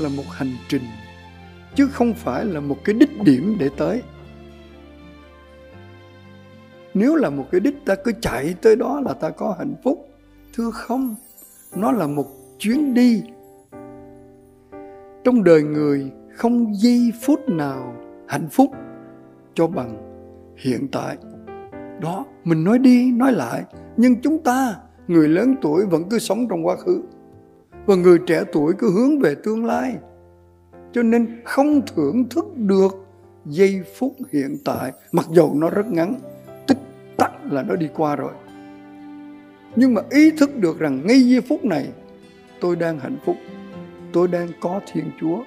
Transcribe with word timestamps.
là 0.00 0.08
một 0.08 0.24
hành 0.30 0.52
trình, 0.68 0.82
chứ 1.74 1.88
không 1.92 2.14
phải 2.14 2.44
là 2.44 2.60
một 2.60 2.76
cái 2.84 2.94
đích 2.94 3.22
điểm 3.22 3.56
để 3.60 3.70
tới. 3.76 4.02
Nếu 6.94 7.14
là 7.14 7.30
một 7.30 7.44
cái 7.52 7.60
đích 7.60 7.84
ta 7.84 7.94
cứ 8.04 8.12
chạy 8.20 8.54
tới 8.62 8.76
đó 8.76 9.00
là 9.04 9.12
ta 9.12 9.30
có 9.30 9.54
hạnh 9.58 9.74
phúc, 9.84 10.08
thưa 10.54 10.70
không? 10.70 11.14
Nó 11.76 11.92
là 11.92 12.06
một 12.06 12.26
chuyến 12.58 12.94
đi. 12.94 13.22
Trong 15.24 15.44
đời 15.44 15.62
người, 15.62 16.10
không 16.36 16.74
giây 16.74 17.12
phút 17.22 17.48
nào 17.48 17.94
hạnh 18.28 18.48
phúc 18.50 18.70
cho 19.54 19.66
bằng 19.66 19.96
hiện 20.56 20.88
tại. 20.92 21.16
Đó, 22.00 22.26
mình 22.44 22.64
nói 22.64 22.78
đi, 22.78 23.12
nói 23.12 23.32
lại, 23.32 23.64
nhưng 23.96 24.20
chúng 24.20 24.42
ta, 24.42 24.76
người 25.08 25.28
lớn 25.28 25.54
tuổi 25.62 25.86
vẫn 25.86 26.08
cứ 26.10 26.18
sống 26.18 26.48
trong 26.48 26.66
quá 26.66 26.76
khứ 26.76 27.02
và 27.88 27.94
người 27.94 28.18
trẻ 28.26 28.44
tuổi 28.52 28.74
cứ 28.78 28.90
hướng 28.90 29.18
về 29.18 29.34
tương 29.44 29.64
lai. 29.64 29.96
Cho 30.92 31.02
nên 31.02 31.40
không 31.44 31.80
thưởng 31.86 32.28
thức 32.28 32.44
được 32.56 32.92
giây 33.46 33.82
phút 33.98 34.16
hiện 34.32 34.56
tại, 34.64 34.92
mặc 35.12 35.26
dầu 35.30 35.54
nó 35.54 35.70
rất 35.70 35.86
ngắn, 35.86 36.14
tích 36.66 36.78
tắc 37.16 37.52
là 37.52 37.62
nó 37.62 37.76
đi 37.76 37.88
qua 37.94 38.16
rồi. 38.16 38.32
Nhưng 39.76 39.94
mà 39.94 40.02
ý 40.10 40.30
thức 40.30 40.56
được 40.56 40.78
rằng 40.78 41.06
ngay 41.06 41.20
giây 41.20 41.40
phút 41.40 41.64
này, 41.64 41.88
tôi 42.60 42.76
đang 42.76 42.98
hạnh 42.98 43.16
phúc, 43.24 43.36
tôi 44.12 44.28
đang 44.28 44.48
có 44.60 44.80
thiên 44.92 45.04
chúa. 45.20 45.38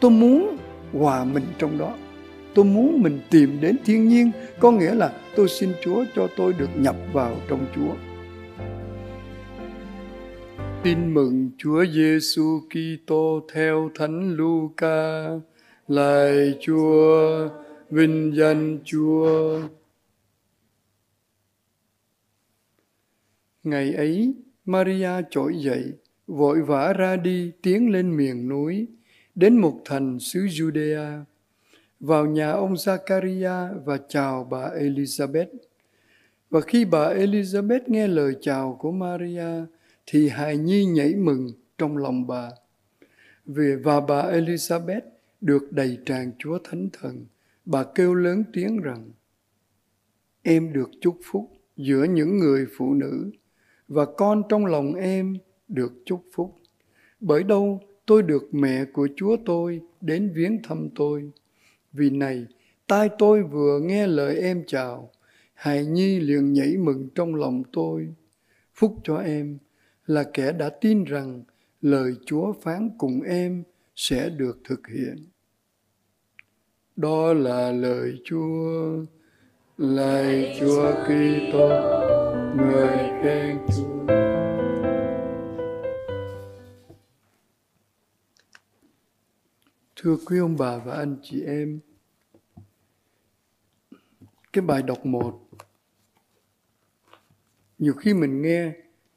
Tôi 0.00 0.10
muốn 0.10 0.56
hòa 0.92 1.24
mình 1.24 1.44
trong 1.58 1.78
đó. 1.78 1.94
Tôi 2.54 2.64
muốn 2.64 3.02
mình 3.02 3.20
tìm 3.30 3.58
đến 3.60 3.76
thiên 3.84 4.08
nhiên, 4.08 4.30
có 4.60 4.70
nghĩa 4.70 4.94
là 4.94 5.12
tôi 5.36 5.48
xin 5.48 5.72
chúa 5.84 6.04
cho 6.16 6.28
tôi 6.36 6.52
được 6.52 6.70
nhập 6.76 6.96
vào 7.12 7.36
trong 7.48 7.66
chúa. 7.74 7.92
Tin 10.84 11.14
mừng 11.14 11.50
Chúa 11.58 11.84
Giêsu 11.86 12.60
Kitô 12.70 13.46
theo 13.52 13.90
Thánh 13.94 14.36
Luca. 14.36 15.28
Lạy 15.88 16.58
Chúa, 16.60 17.48
vinh 17.90 18.32
danh 18.36 18.78
Chúa. 18.84 19.60
Ngày 23.62 23.92
ấy, 23.92 24.34
Maria 24.64 25.10
trỗi 25.30 25.56
dậy, 25.58 25.92
vội 26.26 26.62
vã 26.62 26.92
ra 26.92 27.16
đi 27.16 27.52
tiến 27.62 27.92
lên 27.92 28.16
miền 28.16 28.48
núi, 28.48 28.86
đến 29.34 29.56
một 29.56 29.80
thành 29.84 30.18
xứ 30.20 30.40
Judea, 30.40 31.22
vào 32.00 32.26
nhà 32.26 32.50
ông 32.50 32.74
Zakaria 32.74 33.84
và 33.84 33.98
chào 34.08 34.44
bà 34.50 34.68
Elizabeth. 34.68 35.56
Và 36.50 36.60
khi 36.60 36.84
bà 36.84 37.14
Elizabeth 37.14 37.80
nghe 37.86 38.06
lời 38.06 38.34
chào 38.40 38.76
của 38.80 38.92
Maria, 38.92 39.66
thì 40.06 40.28
hài 40.28 40.56
nhi 40.56 40.84
nhảy 40.84 41.14
mừng 41.14 41.52
trong 41.78 41.96
lòng 41.96 42.26
bà. 42.26 42.50
Vì 43.46 43.74
và 43.74 44.00
bà 44.00 44.22
Elizabeth 44.22 45.00
được 45.40 45.72
đầy 45.72 45.98
tràn 46.06 46.32
Chúa 46.38 46.58
Thánh 46.64 46.88
Thần, 46.92 47.26
bà 47.64 47.84
kêu 47.94 48.14
lớn 48.14 48.44
tiếng 48.52 48.80
rằng, 48.80 49.10
Em 50.42 50.72
được 50.72 50.90
chúc 51.00 51.18
phúc 51.24 51.50
giữa 51.76 52.04
những 52.04 52.38
người 52.38 52.66
phụ 52.76 52.94
nữ, 52.94 53.30
và 53.88 54.04
con 54.04 54.42
trong 54.48 54.66
lòng 54.66 54.94
em 54.94 55.36
được 55.68 55.92
chúc 56.04 56.24
phúc. 56.34 56.56
Bởi 57.20 57.42
đâu 57.42 57.80
tôi 58.06 58.22
được 58.22 58.54
mẹ 58.54 58.84
của 58.84 59.08
Chúa 59.16 59.36
tôi 59.46 59.80
đến 60.00 60.32
viếng 60.34 60.62
thăm 60.62 60.88
tôi. 60.94 61.30
Vì 61.92 62.10
này, 62.10 62.46
tai 62.86 63.08
tôi 63.18 63.42
vừa 63.42 63.80
nghe 63.80 64.06
lời 64.06 64.36
em 64.36 64.64
chào, 64.66 65.10
hài 65.54 65.86
nhi 65.86 66.20
liền 66.20 66.52
nhảy 66.52 66.76
mừng 66.76 67.08
trong 67.14 67.34
lòng 67.34 67.62
tôi. 67.72 68.08
Phúc 68.74 68.96
cho 69.04 69.16
em, 69.16 69.58
là 70.06 70.24
kẻ 70.34 70.52
đã 70.52 70.70
tin 70.80 71.04
rằng 71.04 71.42
lời 71.80 72.14
Chúa 72.26 72.52
phán 72.52 72.90
cùng 72.98 73.22
em 73.22 73.64
sẽ 73.96 74.28
được 74.28 74.58
thực 74.64 74.86
hiện. 74.86 75.16
Đó 76.96 77.32
là 77.32 77.72
lời 77.72 78.22
Chúa, 78.24 79.04
lời 79.76 80.56
Chúa 80.60 80.92
Kitô, 81.04 81.68
người 82.56 82.98
khen 83.22 83.58
Chúa. 83.76 84.06
Thưa 89.96 90.16
quý 90.26 90.38
ông 90.38 90.56
bà 90.58 90.76
và 90.76 90.94
anh 90.94 91.16
chị 91.22 91.42
em, 91.42 91.80
cái 94.52 94.62
bài 94.62 94.82
đọc 94.82 95.06
một 95.06 95.40
nhiều 97.78 97.94
khi 97.94 98.14
mình 98.14 98.42
nghe 98.42 98.72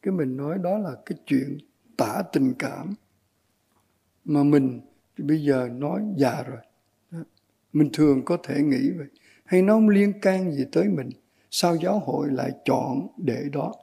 cái 0.07 0.15
mình 0.15 0.37
nói 0.37 0.57
đó 0.63 0.77
là 0.77 0.95
cái 1.05 1.17
chuyện 1.25 1.57
tả 1.97 2.23
tình 2.33 2.53
cảm 2.59 2.93
mà 4.25 4.43
mình 4.43 4.81
bây 5.17 5.43
giờ 5.43 5.69
nói 5.71 6.01
già 6.17 6.43
rồi. 6.43 6.59
Mình 7.73 7.89
thường 7.93 8.25
có 8.25 8.37
thể 8.43 8.61
nghĩ 8.61 8.91
vậy. 8.97 9.07
Hay 9.45 9.61
nó 9.61 9.73
không 9.73 9.89
liên 9.89 10.21
can 10.21 10.51
gì 10.51 10.65
tới 10.71 10.87
mình, 10.87 11.09
sao 11.49 11.75
giáo 11.75 11.99
hội 11.99 12.27
lại 12.31 12.51
chọn 12.65 13.07
để 13.17 13.49
đó? 13.53 13.73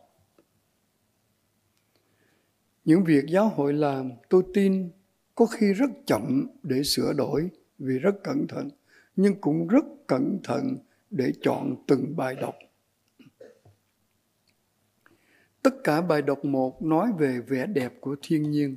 Những 2.85 3.05
việc 3.05 3.25
giáo 3.29 3.49
hội 3.49 3.73
làm, 3.73 4.11
tôi 4.29 4.43
tin 4.55 4.91
có 5.35 5.47
khi 5.47 5.73
rất 5.73 5.91
chậm 6.06 6.47
để 6.62 6.83
sửa 6.83 7.12
đổi 7.12 7.51
vì 7.79 7.99
rất 7.99 8.15
cẩn 8.25 8.47
thận, 8.47 8.69
nhưng 9.17 9.41
cũng 9.41 9.69
rất 9.69 9.85
cẩn 10.06 10.39
thận 10.45 10.77
để 11.11 11.33
chọn 11.43 11.77
từng 11.87 12.17
bài 12.17 12.35
đọc. 12.35 12.55
Tất 15.64 15.84
cả 15.84 16.00
bài 16.00 16.22
đọc 16.22 16.44
một 16.44 16.82
nói 16.82 17.12
về 17.19 17.41
vẻ 17.41 17.66
đẹp 17.66 17.94
của 18.00 18.16
thiên 18.22 18.50
nhiên, 18.50 18.76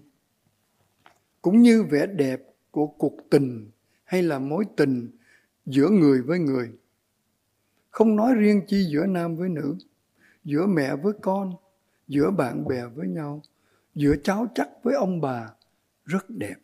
cũng 1.41 1.61
như 1.61 1.83
vẻ 1.83 2.05
đẹp 2.05 2.41
của 2.71 2.87
cuộc 2.87 3.17
tình 3.29 3.71
hay 4.03 4.23
là 4.23 4.39
mối 4.39 4.65
tình 4.77 5.11
giữa 5.65 5.89
người 5.89 6.21
với 6.21 6.39
người. 6.39 6.71
Không 7.89 8.15
nói 8.15 8.33
riêng 8.35 8.61
chi 8.67 8.87
giữa 8.91 9.05
nam 9.05 9.35
với 9.35 9.49
nữ, 9.49 9.75
giữa 10.43 10.67
mẹ 10.67 10.95
với 10.95 11.13
con, 11.21 11.55
giữa 12.07 12.31
bạn 12.31 12.67
bè 12.67 12.85
với 12.85 13.07
nhau, 13.07 13.41
giữa 13.95 14.15
cháu 14.23 14.47
chắc 14.55 14.69
với 14.83 14.95
ông 14.95 15.21
bà, 15.21 15.53
rất 16.05 16.29
đẹp. 16.29 16.55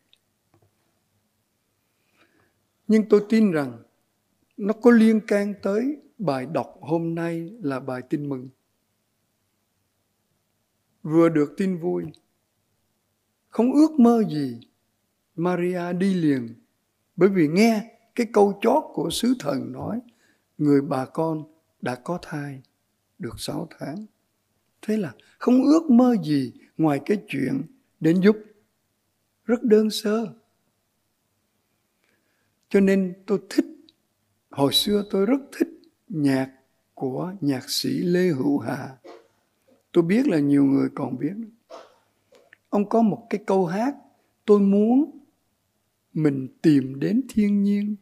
Nhưng 2.88 3.10
tôi 3.10 3.26
tin 3.30 3.52
rằng 3.52 3.84
nó 4.58 4.74
có 4.74 4.92
liên 4.92 5.20
can 5.28 5.54
tới 5.62 5.98
bài 6.18 6.48
đọc 6.54 6.78
hôm 6.82 7.16
nay 7.16 7.54
là 7.62 7.80
bài 7.80 8.02
tin 8.10 8.30
mừng 8.30 8.50
vừa 11.04 11.30
được 11.30 11.54
tin 11.58 11.78
vui 11.78 12.04
không 13.50 13.74
ước 13.74 13.92
mơ 14.00 14.24
gì 14.30 14.60
Maria 15.36 15.94
đi 15.94 16.14
liền 16.14 16.56
bởi 17.16 17.30
vì 17.30 17.48
nghe 17.48 17.92
cái 18.16 18.28
câu 18.34 18.60
chót 18.62 18.84
của 18.94 19.10
sứ 19.10 19.34
thần 19.40 19.72
nói 19.72 20.02
người 20.58 20.82
bà 20.82 21.06
con 21.06 21.44
đã 21.82 21.96
có 21.96 22.20
thai 22.22 22.62
được 23.20 23.40
6 23.40 23.68
tháng. 23.80 24.06
Thế 24.82 24.98
là 24.98 25.14
không 25.38 25.64
ước 25.64 25.90
mơ 25.90 26.16
gì 26.24 26.54
ngoài 26.78 27.00
cái 27.06 27.18
chuyện 27.28 27.62
đến 28.00 28.22
giúp. 28.22 28.38
Rất 29.46 29.64
đơn 29.64 29.90
sơ. 29.90 30.34
Cho 32.70 32.80
nên 32.80 33.14
tôi 33.26 33.40
thích, 33.50 33.66
hồi 34.50 34.74
xưa 34.74 35.04
tôi 35.12 35.26
rất 35.26 35.40
thích 35.58 35.68
nhạc 36.08 36.52
của 36.94 37.34
nhạc 37.42 37.70
sĩ 37.70 37.90
Lê 37.90 38.28
Hữu 38.28 38.60
Hà. 38.60 38.98
Tôi 39.94 40.04
biết 40.04 40.28
là 40.28 40.40
nhiều 40.40 40.66
người 40.66 40.90
còn 40.96 41.18
biết. 41.18 41.34
Ông 42.70 42.90
có 42.90 43.02
một 43.02 43.28
cái 43.30 43.44
câu 43.46 43.66
hát, 43.66 43.96
tôi 44.46 44.60
muốn 44.60 45.20
mình 46.14 46.48
tìm 46.62 47.00
đến 47.00 47.22
thiên 47.30 47.64
nhiên. 47.64 47.96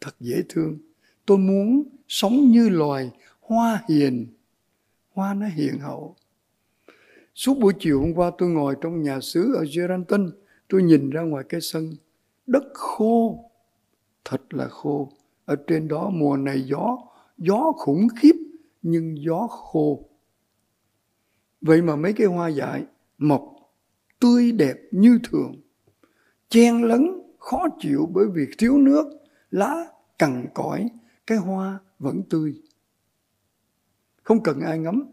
Thật 0.00 0.14
dễ 0.20 0.42
thương. 0.48 0.78
Tôi 1.26 1.38
muốn 1.38 1.82
sống 2.08 2.50
như 2.50 2.68
loài 2.68 3.10
hoa 3.40 3.84
hiền. 3.88 4.26
Hoa 5.12 5.34
nó 5.34 5.46
hiền 5.46 5.78
hậu. 5.78 6.16
Suốt 7.34 7.58
buổi 7.58 7.72
chiều 7.78 8.00
hôm 8.00 8.14
qua 8.14 8.30
tôi 8.38 8.48
ngồi 8.48 8.76
trong 8.80 9.02
nhà 9.02 9.20
xứ 9.20 9.54
ở 9.54 9.64
Geraldton, 9.76 10.30
tôi 10.68 10.82
nhìn 10.82 11.10
ra 11.10 11.22
ngoài 11.22 11.44
cái 11.48 11.60
sân, 11.60 11.94
đất 12.46 12.64
khô, 12.74 13.50
thật 14.24 14.54
là 14.54 14.68
khô. 14.68 15.12
Ở 15.44 15.56
trên 15.66 15.88
đó 15.88 16.10
mùa 16.10 16.36
này 16.36 16.62
gió, 16.62 16.98
gió 17.38 17.72
khủng 17.76 18.08
khiếp 18.16 18.34
nhưng 18.82 19.14
gió 19.24 19.46
khô. 19.46 20.09
Vậy 21.60 21.82
mà 21.82 21.96
mấy 21.96 22.12
cái 22.12 22.26
hoa 22.26 22.48
dại 22.48 22.84
mọc 23.18 23.42
tươi 24.20 24.52
đẹp 24.52 24.76
như 24.90 25.18
thường, 25.24 25.60
chen 26.48 26.82
lấn 26.82 27.20
khó 27.38 27.66
chịu 27.80 28.08
bởi 28.14 28.26
vì 28.34 28.46
thiếu 28.58 28.78
nước, 28.78 29.04
lá 29.50 29.86
cằn 30.18 30.46
cõi, 30.54 30.88
cái 31.26 31.38
hoa 31.38 31.78
vẫn 31.98 32.22
tươi. 32.30 32.62
Không 34.22 34.42
cần 34.42 34.60
ai 34.60 34.78
ngắm. 34.78 35.04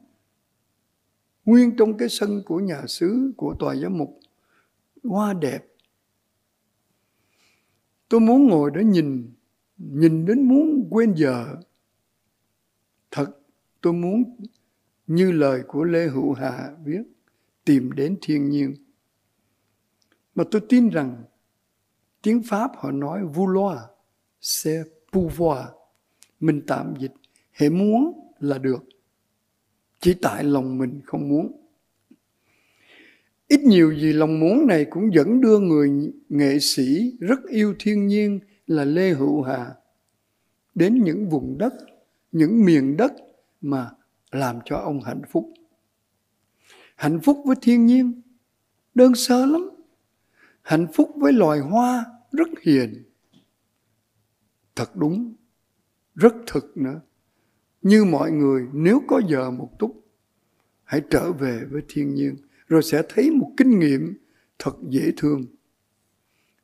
Nguyên 1.45 1.75
trong 1.77 1.97
cái 1.97 2.09
sân 2.09 2.41
của 2.45 2.59
nhà 2.59 2.81
xứ, 2.87 3.31
của 3.37 3.55
tòa 3.59 3.75
giám 3.75 3.97
mục, 3.97 4.19
hoa 5.03 5.33
đẹp. 5.33 5.65
Tôi 8.09 8.19
muốn 8.19 8.47
ngồi 8.47 8.71
đó 8.71 8.79
nhìn, 8.81 9.33
nhìn 9.77 10.25
đến 10.25 10.47
muốn 10.47 10.87
quên 10.89 11.13
giờ. 11.15 11.55
Thật, 13.11 13.39
tôi 13.81 13.93
muốn 13.93 14.37
như 15.07 15.31
lời 15.31 15.63
của 15.67 15.83
Lê 15.83 16.07
Hữu 16.07 16.33
Hà 16.33 16.71
viết, 16.85 17.01
tìm 17.65 17.91
đến 17.91 18.17
thiên 18.21 18.49
nhiên. 18.49 18.75
mà 20.35 20.43
tôi 20.51 20.61
tin 20.69 20.89
rằng 20.89 21.23
tiếng 22.21 22.43
Pháp 22.43 22.71
họ 22.75 22.91
nói 22.91 23.25
vouloir 23.25 23.79
c'est 24.41 24.87
pouvoir. 25.11 25.65
Mình 26.39 26.61
tạm 26.67 26.93
dịch 26.99 27.13
hệ 27.51 27.69
muốn 27.69 28.31
là 28.39 28.57
được. 28.57 28.83
Chỉ 29.99 30.13
tại 30.21 30.43
lòng 30.43 30.77
mình 30.77 31.01
không 31.05 31.29
muốn. 31.29 31.51
Ít 33.47 33.59
nhiều 33.63 33.95
gì 33.95 34.13
lòng 34.13 34.39
muốn 34.39 34.67
này 34.67 34.85
cũng 34.85 35.13
dẫn 35.13 35.41
đưa 35.41 35.59
người 35.59 36.13
nghệ 36.29 36.59
sĩ 36.59 37.17
rất 37.19 37.39
yêu 37.49 37.75
thiên 37.79 38.07
nhiên 38.07 38.39
là 38.67 38.85
lê 38.85 39.09
hữu 39.09 39.41
hà 39.41 39.75
đến 40.75 41.03
những 41.03 41.29
vùng 41.29 41.57
đất 41.57 41.73
những 42.31 42.65
miền 42.65 42.97
đất 42.97 43.13
mà 43.61 43.89
làm 44.31 44.59
cho 44.65 44.77
ông 44.77 45.01
hạnh 45.01 45.21
phúc. 45.29 45.53
Hạnh 46.95 47.19
phúc 47.23 47.43
với 47.45 47.55
thiên 47.61 47.85
nhiên, 47.85 48.21
đơn 48.95 49.15
sơ 49.15 49.45
lắm. 49.45 49.69
Hạnh 50.61 50.87
phúc 50.93 51.11
với 51.15 51.33
loài 51.33 51.59
hoa, 51.59 52.05
rất 52.31 52.47
hiền. 52.61 53.03
Thật 54.75 54.95
đúng, 54.95 55.35
rất 56.15 56.33
thực 56.47 56.77
nữa. 56.77 57.01
Như 57.81 58.05
mọi 58.05 58.31
người, 58.31 58.67
nếu 58.73 59.01
có 59.07 59.21
giờ 59.29 59.51
một 59.51 59.69
túc, 59.79 60.05
hãy 60.83 61.01
trở 61.09 61.31
về 61.31 61.65
với 61.71 61.81
thiên 61.87 62.15
nhiên, 62.15 62.35
rồi 62.67 62.83
sẽ 62.83 63.03
thấy 63.09 63.31
một 63.31 63.51
kinh 63.57 63.79
nghiệm 63.79 64.17
thật 64.59 64.75
dễ 64.89 65.11
thương. 65.17 65.45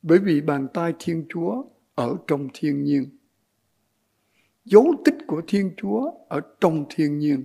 Bởi 0.02 0.18
vì 0.18 0.40
bàn 0.40 0.68
tay 0.74 0.94
thiên 0.98 1.26
chúa 1.28 1.64
ở 1.94 2.16
trong 2.26 2.48
thiên 2.54 2.84
nhiên. 2.84 3.18
Dấu 4.64 4.94
tích 5.04 5.16
của 5.26 5.42
thiên 5.46 5.74
chúa 5.76 6.10
ở 6.28 6.40
trong 6.60 6.84
thiên 6.90 7.18
nhiên 7.18 7.44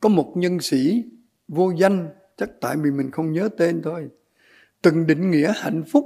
có 0.00 0.08
một 0.08 0.32
nhân 0.36 0.60
sĩ 0.60 1.04
vô 1.48 1.72
danh, 1.78 2.08
chắc 2.36 2.50
tại 2.60 2.76
vì 2.76 2.90
mình 2.90 3.10
không 3.10 3.32
nhớ 3.32 3.48
tên 3.58 3.80
thôi, 3.84 4.08
từng 4.82 5.06
định 5.06 5.30
nghĩa 5.30 5.52
hạnh 5.56 5.82
phúc 5.92 6.04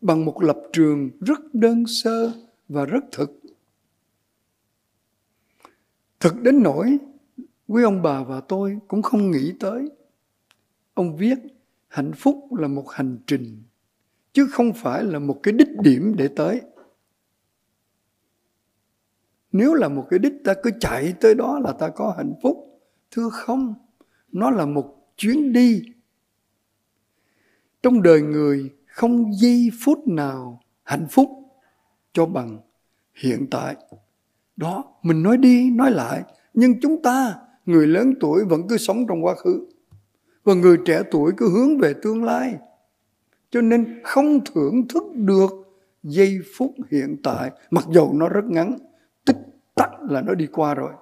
bằng 0.00 0.24
một 0.24 0.42
lập 0.42 0.58
trường 0.72 1.10
rất 1.20 1.40
đơn 1.52 1.84
sơ 1.86 2.32
và 2.68 2.84
rất 2.84 3.04
thực. 3.12 3.40
Thực 6.20 6.42
đến 6.42 6.62
nỗi, 6.62 6.98
quý 7.68 7.82
ông 7.82 8.02
bà 8.02 8.22
và 8.22 8.40
tôi 8.40 8.78
cũng 8.88 9.02
không 9.02 9.30
nghĩ 9.30 9.52
tới. 9.60 9.88
Ông 10.94 11.16
viết, 11.16 11.38
hạnh 11.88 12.12
phúc 12.12 12.54
là 12.58 12.68
một 12.68 12.90
hành 12.90 13.18
trình, 13.26 13.62
chứ 14.32 14.46
không 14.50 14.72
phải 14.72 15.04
là 15.04 15.18
một 15.18 15.40
cái 15.42 15.52
đích 15.52 15.80
điểm 15.82 16.14
để 16.16 16.28
tới. 16.28 16.60
Nếu 19.52 19.74
là 19.74 19.88
một 19.88 20.06
cái 20.10 20.18
đích, 20.18 20.32
ta 20.44 20.54
cứ 20.62 20.70
chạy 20.80 21.14
tới 21.20 21.34
đó 21.34 21.58
là 21.58 21.72
ta 21.72 21.88
có 21.88 22.14
hạnh 22.16 22.34
phúc 22.42 22.69
thưa 23.10 23.28
không, 23.28 23.74
nó 24.32 24.50
là 24.50 24.66
một 24.66 24.96
chuyến 25.16 25.52
đi. 25.52 25.82
Trong 27.82 28.02
đời 28.02 28.22
người, 28.22 28.70
không 28.86 29.32
giây 29.34 29.70
phút 29.84 30.08
nào 30.08 30.60
hạnh 30.82 31.06
phúc 31.10 31.30
cho 32.12 32.26
bằng 32.26 32.58
hiện 33.14 33.46
tại. 33.50 33.76
Đó, 34.56 34.84
mình 35.02 35.22
nói 35.22 35.36
đi, 35.36 35.70
nói 35.70 35.90
lại. 35.90 36.22
Nhưng 36.54 36.80
chúng 36.80 37.02
ta, 37.02 37.36
người 37.66 37.86
lớn 37.86 38.14
tuổi 38.20 38.44
vẫn 38.44 38.68
cứ 38.68 38.76
sống 38.76 39.06
trong 39.08 39.24
quá 39.24 39.34
khứ. 39.34 39.66
Và 40.44 40.54
người 40.54 40.78
trẻ 40.86 41.02
tuổi 41.10 41.32
cứ 41.36 41.48
hướng 41.50 41.78
về 41.78 41.94
tương 42.02 42.24
lai. 42.24 42.56
Cho 43.50 43.60
nên 43.60 44.00
không 44.04 44.44
thưởng 44.44 44.88
thức 44.88 45.02
được 45.14 45.50
giây 46.02 46.38
phút 46.56 46.74
hiện 46.90 47.16
tại, 47.22 47.50
mặc 47.70 47.84
dù 47.90 48.12
nó 48.12 48.28
rất 48.28 48.44
ngắn. 48.44 48.78
Tích 49.24 49.36
tắc 49.74 49.90
là 50.02 50.22
nó 50.22 50.34
đi 50.34 50.46
qua 50.46 50.74
rồi 50.74 50.92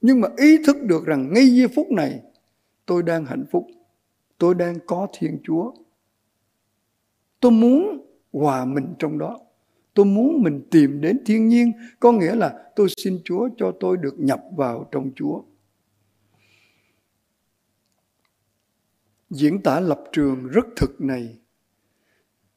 nhưng 0.00 0.20
mà 0.20 0.28
ý 0.36 0.58
thức 0.66 0.76
được 0.82 1.04
rằng 1.06 1.32
ngay 1.32 1.48
giây 1.48 1.68
phút 1.68 1.90
này, 1.90 2.20
tôi 2.86 3.02
đang 3.02 3.24
hạnh 3.24 3.44
phúc, 3.50 3.66
tôi 4.38 4.54
đang 4.54 4.78
có 4.86 5.06
thiên 5.18 5.38
chúa. 5.44 5.72
Tôi 7.40 7.52
muốn 7.52 8.06
hòa 8.32 8.64
mình 8.64 8.94
trong 8.98 9.18
đó. 9.18 9.40
Tôi 9.94 10.06
muốn 10.06 10.42
mình 10.42 10.62
tìm 10.70 11.00
đến 11.00 11.18
thiên 11.26 11.48
nhiên. 11.48 11.72
Có 12.00 12.12
nghĩa 12.12 12.34
là 12.34 12.70
tôi 12.76 12.88
xin 12.96 13.20
chúa 13.24 13.48
cho 13.56 13.72
tôi 13.80 13.96
được 13.96 14.14
nhập 14.20 14.40
vào 14.56 14.88
trong 14.92 15.10
chúa. 15.16 15.42
Diễn 19.30 19.62
tả 19.62 19.80
lập 19.80 20.04
trường 20.12 20.46
rất 20.46 20.66
thực 20.76 21.00
này. 21.00 21.38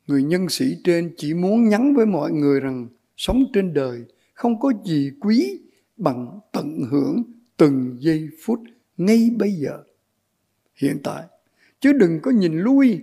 Người 0.07 0.23
nhân 0.23 0.49
sĩ 0.49 0.65
trên 0.83 1.13
chỉ 1.17 1.33
muốn 1.33 1.69
nhắn 1.69 1.93
với 1.95 2.05
mọi 2.05 2.31
người 2.31 2.59
rằng 2.59 2.87
sống 3.17 3.43
trên 3.53 3.73
đời 3.73 4.05
không 4.33 4.59
có 4.59 4.71
gì 4.85 5.11
quý 5.19 5.59
bằng 6.01 6.39
tận 6.51 6.83
hưởng 6.91 7.23
từng 7.57 7.95
giây 7.99 8.29
phút 8.45 8.59
ngay 8.97 9.29
bây 9.37 9.51
giờ. 9.51 9.83
Hiện 10.75 10.99
tại, 11.03 11.23
chứ 11.79 11.93
đừng 11.93 12.19
có 12.21 12.31
nhìn 12.31 12.59
lui, 12.59 13.01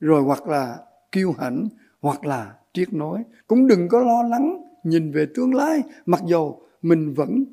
rồi 0.00 0.22
hoặc 0.22 0.46
là 0.46 0.78
kiêu 1.12 1.32
hãnh, 1.38 1.68
hoặc 2.00 2.24
là 2.24 2.54
triết 2.72 2.92
nói 2.92 3.24
cũng 3.46 3.66
đừng 3.66 3.88
có 3.88 4.00
lo 4.00 4.22
lắng 4.22 4.64
nhìn 4.84 5.12
về 5.12 5.26
tương 5.34 5.54
lai, 5.54 5.82
mặc 6.06 6.20
dầu 6.26 6.62
mình 6.82 7.14
vẫn 7.14 7.44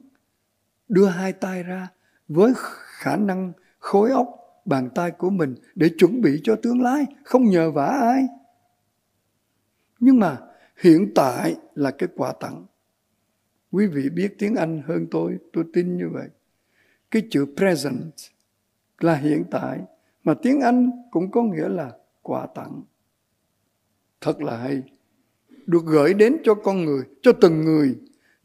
đưa 0.89 1.05
hai 1.05 1.33
tay 1.33 1.63
ra 1.63 1.87
với 2.27 2.53
khả 2.99 3.15
năng 3.15 3.53
khối 3.79 4.11
óc, 4.11 4.27
bàn 4.65 4.89
tay 4.95 5.11
của 5.11 5.29
mình 5.29 5.55
để 5.75 5.89
chuẩn 5.97 6.21
bị 6.21 6.41
cho 6.43 6.55
tương 6.55 6.81
lai, 6.81 7.05
không 7.23 7.45
nhờ 7.45 7.71
vả 7.71 7.85
ai. 7.85 8.27
Nhưng 9.99 10.19
mà 10.19 10.37
hiện 10.81 11.11
tại 11.15 11.55
là 11.75 11.91
cái 11.91 12.09
quà 12.15 12.33
tặng 12.39 12.65
quý 13.71 13.87
vị 13.87 14.09
biết 14.09 14.35
tiếng 14.39 14.55
anh 14.55 14.81
hơn 14.85 15.07
tôi 15.11 15.37
tôi 15.53 15.63
tin 15.73 15.97
như 15.97 16.09
vậy. 16.09 16.27
Cái 17.11 17.27
chữ 17.29 17.45
present 17.57 18.11
là 18.99 19.15
hiện 19.15 19.43
tại, 19.51 19.79
mà 20.23 20.33
tiếng 20.33 20.61
anh 20.61 20.91
cũng 21.11 21.31
có 21.31 21.43
nghĩa 21.43 21.69
là 21.69 21.91
quà 22.21 22.47
tặng. 22.55 22.81
Thật 24.21 24.41
là 24.41 24.57
hay. 24.57 24.81
Được 25.67 25.85
gửi 25.85 26.13
đến 26.13 26.37
cho 26.43 26.55
con 26.55 26.85
người, 26.85 27.03
cho 27.21 27.31
từng 27.41 27.61
người, 27.61 27.95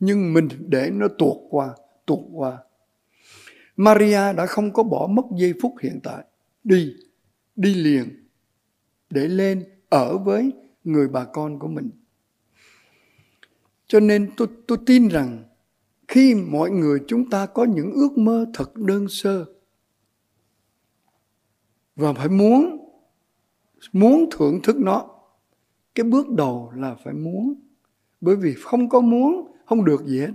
nhưng 0.01 0.35
mình 0.35 0.49
để 0.69 0.91
nó 0.93 1.09
tuột 1.19 1.37
qua 1.51 1.75
tuột 2.07 2.21
qua. 2.33 2.59
Maria 3.77 4.33
đã 4.37 4.47
không 4.47 4.73
có 4.73 4.83
bỏ 4.83 5.07
mất 5.07 5.23
giây 5.39 5.55
phút 5.63 5.75
hiện 5.83 6.01
tại. 6.03 6.25
Đi 6.65 6.95
đi 7.57 7.75
liền, 7.75 8.27
để 9.11 9.29
lên 9.29 9.65
ở 9.89 10.19
với 10.19 10.53
người 10.85 11.09
bà 11.09 11.25
con 11.25 11.59
của 11.59 11.69
mình 11.69 11.91
cho 13.87 14.01
nên 14.01 14.31
tôi 14.37 14.49
tôi 14.67 14.79
tin 14.87 15.09
rằng 15.09 15.45
khi 16.09 16.35
mọi 16.35 16.71
người 16.71 17.01
chúng 17.07 17.31
ta 17.31 17.47
có 17.47 17.65
những 17.65 17.93
ước 17.93 18.19
mơ 18.19 18.47
thật 18.55 18.77
đơn 18.77 19.07
sơ, 19.09 19.45
và 21.97 22.13
phải 22.13 22.29
muốn 22.29 22.87
muốn 23.93 24.29
thưởng 24.31 24.61
thức 24.63 24.77
nó, 24.77 25.09
cái 25.95 26.05
bước 26.05 26.31
đầu 26.31 26.73
là 26.77 26.97
phải 27.05 27.15
muốn. 27.15 27.55
Bởi 28.21 28.37
vì 28.37 28.55
không 28.55 28.89
có 28.89 29.01
muốn, 29.01 29.53
không 29.65 29.85
được 29.85 30.07
gì 30.07 30.21
hết. 30.21 30.33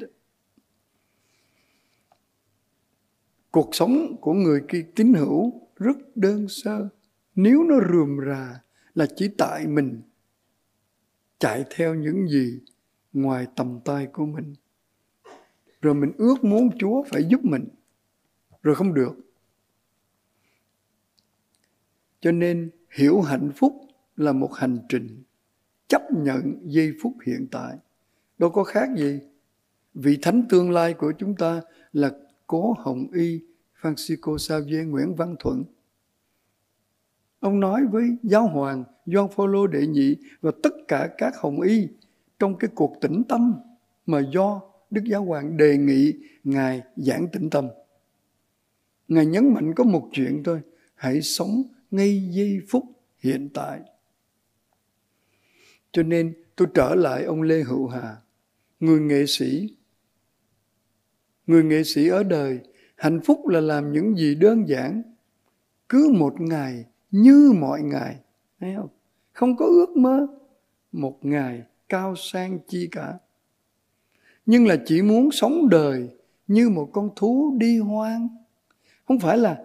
Cuộc 3.52 3.70
sống 3.76 4.18
của 4.22 4.34
người 4.34 4.62
kia 4.68 4.86
tín 4.96 5.14
hữu 5.14 5.62
rất 5.76 5.98
đơn 6.16 6.48
sơ. 6.50 6.90
Nếu 7.36 7.64
nó 7.64 7.76
rườm 7.92 8.18
rà 8.28 8.62
là 8.94 9.08
chỉ 9.16 9.30
tại 9.38 9.68
mình 9.68 10.02
chạy 11.40 11.66
theo 11.76 11.96
những 11.96 12.28
gì 12.28 12.60
ngoài 13.14 13.48
tầm 13.56 13.80
tay 13.86 14.08
của 14.14 14.26
mình. 14.26 14.54
Rồi 15.82 15.94
mình 15.94 16.12
ước 16.18 16.44
muốn 16.44 16.70
chúa 16.78 17.04
phải 17.04 17.24
giúp 17.24 17.46
mình, 17.46 17.68
rồi 18.62 18.76
không 18.76 18.94
được. 18.94 19.14
Cho 22.20 22.32
nên 22.32 22.70
hiểu 22.96 23.22
hạnh 23.22 23.52
phúc 23.56 23.74
là 24.16 24.32
một 24.32 24.54
hành 24.54 24.80
trình 24.90 25.24
chấp 25.88 26.02
nhận 26.12 26.60
giây 26.64 26.94
phút 27.02 27.14
hiện 27.26 27.48
tại. 27.52 27.78
Đâu 28.38 28.50
có 28.50 28.64
khác 28.64 28.90
gì. 28.98 29.20
Vị 29.94 30.18
thánh 30.22 30.44
tương 30.50 30.72
lai 30.72 30.94
của 30.94 31.14
chúng 31.18 31.36
ta 31.36 31.62
là 31.94 32.12
cố 32.48 32.76
hồng 32.80 33.08
y 33.14 33.42
francisco 33.82 34.38
xavier 34.38 34.88
nguyễn 34.88 35.16
văn 35.16 35.36
thuận. 35.40 35.64
Ông 37.40 37.60
nói 37.60 37.82
với 37.92 38.18
giáo 38.24 38.48
hoàng 38.48 38.84
Gioan 39.06 39.28
Phaolô 39.36 39.68
đệ 39.68 39.88
nhị 39.88 40.18
và 40.42 40.52
tất 40.64 40.74
cả 40.88 41.10
các 41.18 41.34
hồng 41.38 41.62
y 41.62 41.88
trong 42.42 42.58
cái 42.58 42.70
cuộc 42.76 42.98
tĩnh 43.02 43.24
tâm 43.30 43.54
mà 44.06 44.20
do 44.34 44.62
Đức 44.90 45.02
Giáo 45.06 45.24
Hoàng 45.24 45.58
đề 45.58 45.78
nghị 45.78 46.14
Ngài 46.44 46.82
giảng 46.96 47.28
tĩnh 47.34 47.50
tâm. 47.50 47.68
Ngài 49.08 49.26
nhấn 49.26 49.54
mạnh 49.54 49.74
có 49.76 49.84
một 49.84 50.10
chuyện 50.12 50.42
thôi, 50.44 50.62
hãy 50.96 51.22
sống 51.22 51.64
ngay 51.92 52.30
giây 52.32 52.60
phút 52.70 52.84
hiện 53.20 53.50
tại. 53.54 53.80
Cho 55.92 56.04
nên 56.04 56.34
tôi 56.56 56.68
trở 56.74 56.96
lại 56.96 57.24
ông 57.24 57.42
Lê 57.42 57.64
Hữu 57.64 57.88
Hà, 57.88 58.18
người 58.80 59.00
nghệ 59.00 59.26
sĩ. 59.26 59.76
Người 61.48 61.64
nghệ 61.64 61.84
sĩ 61.84 62.08
ở 62.08 62.24
đời, 62.24 62.60
hạnh 62.96 63.20
phúc 63.26 63.48
là 63.48 63.62
làm 63.62 63.94
những 63.94 64.16
gì 64.16 64.36
đơn 64.36 64.68
giản. 64.68 65.02
Cứ 65.90 66.14
một 66.20 66.42
ngày 66.42 66.86
như 67.12 67.54
mọi 67.60 67.82
ngày. 67.82 68.16
Thấy 68.60 68.74
không? 68.76 68.90
Không 69.32 69.56
có 69.58 69.66
ước 69.66 69.98
mơ 69.98 70.28
một 70.92 71.26
ngày 71.26 71.64
cao 71.92 72.16
sang 72.16 72.60
chi 72.68 72.88
cả. 72.92 73.18
Nhưng 74.46 74.68
là 74.68 74.76
chỉ 74.86 75.02
muốn 75.02 75.32
sống 75.32 75.70
đời 75.70 76.10
như 76.48 76.70
một 76.70 76.90
con 76.94 77.10
thú 77.16 77.56
đi 77.58 77.80
hoang. 77.80 78.28
Không 79.08 79.20
phải 79.20 79.38
là 79.38 79.64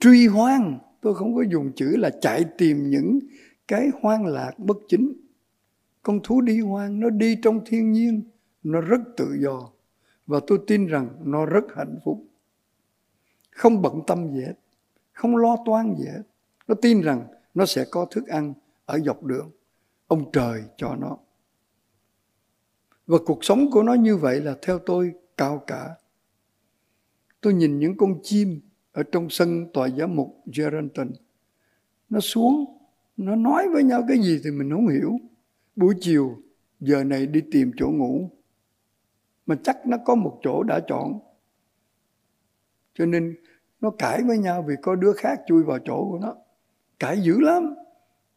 truy 0.00 0.26
hoang. 0.26 0.78
Tôi 1.00 1.14
không 1.14 1.34
có 1.34 1.42
dùng 1.42 1.72
chữ 1.76 1.96
là 1.96 2.10
chạy 2.20 2.44
tìm 2.58 2.90
những 2.90 3.18
cái 3.68 3.90
hoang 4.00 4.26
lạc 4.26 4.58
bất 4.58 4.76
chính. 4.88 5.12
Con 6.02 6.20
thú 6.24 6.40
đi 6.40 6.60
hoang 6.60 7.00
nó 7.00 7.10
đi 7.10 7.36
trong 7.42 7.60
thiên 7.66 7.92
nhiên, 7.92 8.22
nó 8.62 8.80
rất 8.80 9.00
tự 9.16 9.36
do. 9.40 9.70
Và 10.26 10.40
tôi 10.46 10.58
tin 10.66 10.86
rằng 10.86 11.08
nó 11.24 11.46
rất 11.46 11.64
hạnh 11.76 11.98
phúc. 12.04 12.24
Không 13.50 13.82
bận 13.82 14.00
tâm 14.06 14.32
gì 14.32 14.40
hết, 14.40 14.54
không 15.12 15.36
lo 15.36 15.56
toan 15.66 15.94
gì 15.98 16.04
hết. 16.04 16.22
Nó 16.68 16.74
tin 16.82 17.00
rằng 17.00 17.26
nó 17.54 17.66
sẽ 17.66 17.84
có 17.90 18.06
thức 18.10 18.26
ăn 18.26 18.54
ở 18.86 18.98
dọc 18.98 19.24
đường 19.24 19.50
ông 20.06 20.32
trời 20.32 20.62
cho 20.76 20.96
nó. 20.96 21.18
Và 23.06 23.18
cuộc 23.26 23.44
sống 23.44 23.70
của 23.70 23.82
nó 23.82 23.94
như 23.94 24.16
vậy 24.16 24.40
là 24.40 24.56
theo 24.62 24.78
tôi 24.78 25.12
cao 25.36 25.62
cả. 25.66 25.94
Tôi 27.40 27.54
nhìn 27.54 27.78
những 27.78 27.96
con 27.96 28.18
chim 28.22 28.60
ở 28.92 29.02
trong 29.02 29.30
sân 29.30 29.72
tòa 29.72 29.88
giám 29.88 30.16
mục 30.16 30.42
Geraldton. 30.56 31.12
Nó 32.08 32.20
xuống, 32.20 32.78
nó 33.16 33.36
nói 33.36 33.68
với 33.72 33.84
nhau 33.84 34.04
cái 34.08 34.18
gì 34.18 34.40
thì 34.44 34.50
mình 34.50 34.70
không 34.70 34.88
hiểu. 34.88 35.18
Buổi 35.76 35.94
chiều, 36.00 36.36
giờ 36.80 37.04
này 37.04 37.26
đi 37.26 37.42
tìm 37.52 37.72
chỗ 37.76 37.88
ngủ. 37.88 38.30
Mà 39.46 39.56
chắc 39.64 39.86
nó 39.86 39.96
có 40.04 40.14
một 40.14 40.40
chỗ 40.42 40.62
đã 40.62 40.80
chọn. 40.88 41.20
Cho 42.94 43.06
nên 43.06 43.36
nó 43.80 43.90
cãi 43.90 44.22
với 44.26 44.38
nhau 44.38 44.64
vì 44.68 44.74
có 44.82 44.94
đứa 44.94 45.12
khác 45.12 45.40
chui 45.46 45.62
vào 45.62 45.78
chỗ 45.84 46.08
của 46.10 46.18
nó. 46.18 46.36
Cãi 46.98 47.20
dữ 47.22 47.40
lắm. 47.40 47.74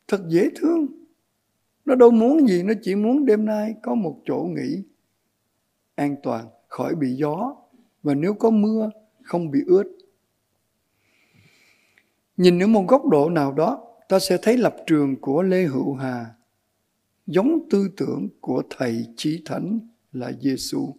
Thật 0.07 0.21
dễ 0.27 0.49
thương 0.55 0.98
nó 1.89 1.95
đâu 1.95 2.11
muốn 2.11 2.47
gì, 2.47 2.63
nó 2.63 2.73
chỉ 2.81 2.95
muốn 2.95 3.25
đêm 3.25 3.45
nay 3.45 3.75
có 3.83 3.95
một 3.95 4.21
chỗ 4.25 4.47
nghỉ 4.55 4.83
an 5.95 6.15
toàn, 6.23 6.45
khỏi 6.67 6.95
bị 6.95 7.13
gió. 7.13 7.55
Và 8.03 8.13
nếu 8.13 8.33
có 8.33 8.49
mưa, 8.49 8.89
không 9.23 9.51
bị 9.51 9.59
ướt. 9.67 9.97
Nhìn 12.37 12.63
ở 12.63 12.67
một 12.67 12.85
góc 12.87 13.05
độ 13.05 13.29
nào 13.29 13.53
đó, 13.53 13.95
ta 14.09 14.19
sẽ 14.19 14.37
thấy 14.41 14.57
lập 14.57 14.75
trường 14.87 15.21
của 15.21 15.41
lê 15.43 15.63
hữu 15.63 15.93
hà 15.93 16.25
giống 17.27 17.67
tư 17.69 17.89
tưởng 17.97 18.29
của 18.41 18.63
thầy 18.69 19.05
chí 19.17 19.41
thánh 19.45 19.79
là 20.11 20.31
giêsu 20.41 20.93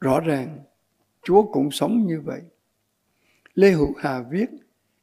rõ 0.00 0.20
ràng, 0.20 0.58
chúa 1.22 1.42
cũng 1.52 1.70
sống 1.70 2.06
như 2.06 2.20
vậy. 2.20 2.42
Lê 3.54 3.70
hữu 3.70 3.94
hà 3.98 4.22
viết, 4.30 4.46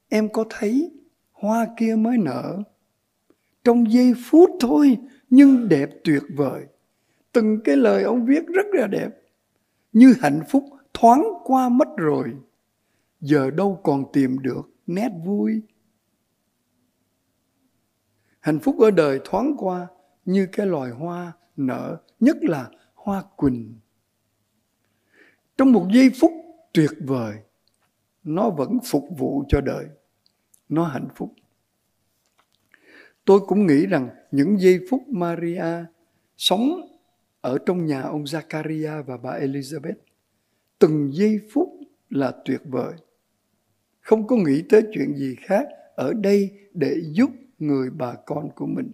em 0.10 0.30
có 0.34 0.46
thấy 0.50 0.92
hoa 1.32 1.68
kia 1.78 1.96
mới 1.96 2.18
nở? 2.18 2.64
Trong 3.64 3.92
giây 3.92 4.14
phút 4.26 4.50
thôi, 4.60 4.98
nhưng 5.30 5.70
đẹp 5.70 5.90
tuyệt 6.04 6.24
vời. 6.36 6.66
Từng 7.32 7.60
cái 7.64 7.76
lời 7.76 8.04
ông 8.04 8.26
viết 8.26 8.48
rất 8.48 8.66
là 8.72 8.88
đẹp. 8.88 9.10
Như 9.94 10.14
hạnh 10.22 10.42
phúc 10.50 10.64
thoáng 10.94 11.24
qua 11.44 11.70
mất 11.70 11.88
rồi. 11.98 12.34
Giờ 13.22 13.52
đâu 13.52 13.80
còn 13.84 14.04
tìm 14.14 14.40
được 14.40 14.62
nét 14.88 15.10
vui. 15.26 15.62
Hạnh 18.40 18.60
phúc 18.60 18.76
ở 18.80 18.92
đời 18.92 19.20
thoáng 19.26 19.56
qua 19.58 19.88
như 20.26 20.48
cái 20.52 20.66
loài 20.66 20.92
hoa 20.92 21.34
nở, 21.58 21.98
nhất 22.20 22.38
là 22.42 22.70
hoa 22.94 23.24
quỳnh. 23.36 23.80
Trong 25.58 25.72
một 25.72 25.88
giây 25.94 26.12
phút 26.20 26.32
tuyệt 26.74 26.92
vời, 27.00 27.36
nó 28.24 28.50
vẫn 28.50 28.80
phục 28.86 29.06
vụ 29.18 29.44
cho 29.48 29.62
đời. 29.62 29.86
Nó 30.70 30.84
hạnh 30.84 31.08
phúc 31.16 31.34
tôi 33.26 33.40
cũng 33.48 33.68
nghĩ 33.68 33.86
rằng 33.86 34.10
những 34.32 34.60
giây 34.60 34.80
phút 34.90 35.02
maria 35.08 35.86
sống 36.38 36.82
ở 37.42 37.58
trong 37.66 37.86
nhà 37.86 38.02
ông 38.02 38.24
Zakaria 38.24 39.04
và 39.04 39.18
bà 39.18 39.32
Elizabeth, 39.40 39.94
từng 40.80 41.10
giây 41.14 41.40
phút 41.54 41.70
là 42.10 42.32
tuyệt 42.46 42.62
vời. 42.66 42.94
Không 44.02 44.28
có 44.28 44.36
nghĩ 44.36 44.64
tới 44.70 44.82
chuyện 44.94 45.16
gì 45.16 45.36
khác 45.42 45.68
ở 45.96 46.14
đây 46.14 46.52
để 46.74 46.96
giúp 47.12 47.30
người 47.60 47.90
bà 47.90 48.14
con 48.26 48.50
của 48.56 48.66
mình. 48.66 48.92